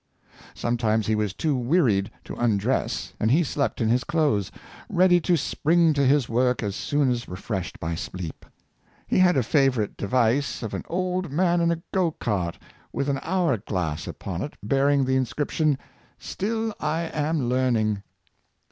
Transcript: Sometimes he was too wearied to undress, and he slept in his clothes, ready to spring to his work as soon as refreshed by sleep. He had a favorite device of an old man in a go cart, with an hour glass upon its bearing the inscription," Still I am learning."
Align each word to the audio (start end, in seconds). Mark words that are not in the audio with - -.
Sometimes 0.55 1.05
he 1.05 1.13
was 1.13 1.31
too 1.31 1.55
wearied 1.55 2.09
to 2.23 2.33
undress, 2.33 3.13
and 3.19 3.29
he 3.29 3.43
slept 3.43 3.79
in 3.79 3.89
his 3.89 4.03
clothes, 4.03 4.51
ready 4.89 5.21
to 5.21 5.37
spring 5.37 5.93
to 5.93 6.03
his 6.03 6.27
work 6.27 6.63
as 6.63 6.75
soon 6.75 7.11
as 7.11 7.27
refreshed 7.27 7.79
by 7.79 7.93
sleep. 7.93 8.43
He 9.05 9.19
had 9.19 9.37
a 9.37 9.43
favorite 9.43 9.95
device 9.97 10.63
of 10.63 10.73
an 10.73 10.83
old 10.87 11.31
man 11.31 11.61
in 11.61 11.71
a 11.71 11.83
go 11.93 12.09
cart, 12.09 12.57
with 12.91 13.09
an 13.09 13.19
hour 13.21 13.57
glass 13.57 14.07
upon 14.07 14.41
its 14.41 14.57
bearing 14.63 15.05
the 15.05 15.17
inscription," 15.17 15.77
Still 16.17 16.73
I 16.79 17.01
am 17.13 17.47
learning." 17.47 18.01